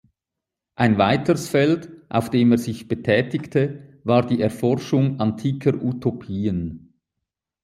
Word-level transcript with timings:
Ein 0.73 0.97
weiteres 0.97 1.47
Feld, 1.47 1.91
auf 2.09 2.31
dem 2.31 2.53
er 2.53 2.57
sich 2.57 2.87
betätigte, 2.87 3.99
war 4.03 4.25
die 4.25 4.41
Erforschung 4.41 5.19
antiker 5.19 5.79
Utopien. 5.79 6.95